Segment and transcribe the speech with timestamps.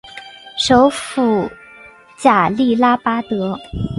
[0.57, 1.47] 首府
[2.17, 3.55] 贾利拉巴德。